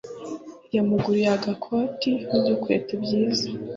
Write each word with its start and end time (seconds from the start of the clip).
Yamuguriye 0.75 1.29
agakoti 1.37 2.11
n’udukweto 2.31 2.93
byiza 3.03 3.47